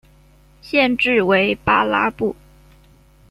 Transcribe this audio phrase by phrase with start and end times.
[0.63, 2.35] 县治为巴拉布。